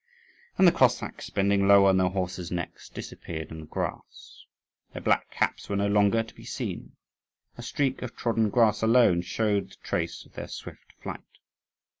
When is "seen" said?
6.43-6.95